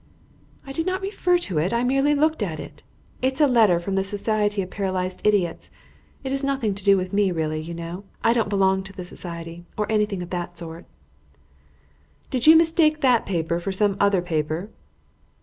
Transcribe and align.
"I 0.65 0.71
did 0.71 0.87
not 0.87 1.03
refer 1.03 1.37
to 1.37 1.59
it, 1.59 1.71
I 1.71 1.83
merely 1.83 2.15
looked 2.15 2.41
at 2.41 2.59
it. 2.59 2.81
It 3.21 3.33
is 3.33 3.41
a 3.41 3.45
letter 3.45 3.79
from 3.79 3.93
the 3.93 4.03
Society 4.03 4.63
of 4.63 4.71
Paralysed 4.71 5.21
Idiots. 5.23 5.69
It 6.23 6.31
is 6.31 6.43
nothing 6.43 6.73
to 6.73 6.83
do 6.83 6.97
with 6.97 7.13
me 7.13 7.31
really, 7.31 7.61
you 7.61 7.75
know; 7.75 8.05
I 8.23 8.33
don't 8.33 8.49
belong 8.49 8.81
to 8.85 8.93
the 8.93 9.05
society, 9.05 9.63
or 9.77 9.85
anything 9.91 10.23
of 10.23 10.31
that 10.31 10.55
sort." 10.55 10.87
"Did 12.31 12.47
you 12.47 12.55
mistake 12.55 13.01
that 13.01 13.27
paper 13.27 13.59
for 13.59 13.71
some 13.71 13.95
other 13.99 14.23
paper?" 14.23 14.71